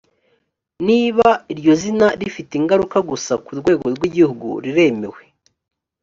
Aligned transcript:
niba 0.87 1.27
iryo 1.53 1.73
zina 1.81 2.07
rifite 2.21 2.51
ingaruka 2.59 2.97
gusa 3.09 3.33
ku 3.45 3.51
rwego 3.59 3.85
rwi 3.95 4.09
gihugu 4.15 4.47
riremewe. 4.63 5.21